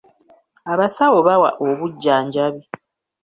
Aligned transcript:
Abasawo 0.71 1.17
bawa 1.27 1.49
obujjanjabi. 1.67 2.63